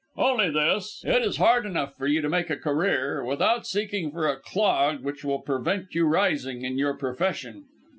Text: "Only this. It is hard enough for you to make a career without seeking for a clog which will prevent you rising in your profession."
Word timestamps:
"Only 0.17 0.49
this. 0.49 1.03
It 1.05 1.21
is 1.21 1.37
hard 1.37 1.63
enough 1.63 1.95
for 1.95 2.07
you 2.07 2.21
to 2.21 2.27
make 2.27 2.49
a 2.49 2.57
career 2.57 3.23
without 3.23 3.67
seeking 3.67 4.09
for 4.11 4.27
a 4.27 4.35
clog 4.39 5.03
which 5.03 5.23
will 5.23 5.41
prevent 5.41 5.93
you 5.93 6.07
rising 6.07 6.63
in 6.65 6.79
your 6.79 6.95
profession." 6.95 7.65